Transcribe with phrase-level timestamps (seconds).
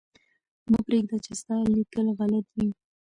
[0.71, 2.69] مه پرېږده چې ستا لیکل غلط وي.